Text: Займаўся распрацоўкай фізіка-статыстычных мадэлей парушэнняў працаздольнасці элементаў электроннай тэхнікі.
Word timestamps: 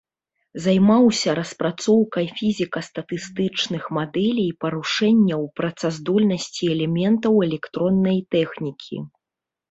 Займаўся 0.65 1.33
распрацоўкай 1.39 2.25
фізіка-статыстычных 2.37 3.83
мадэлей 3.97 4.47
парушэнняў 4.65 5.43
працаздольнасці 5.59 6.63
элементаў 6.77 7.33
электроннай 7.49 8.19
тэхнікі. 8.37 8.97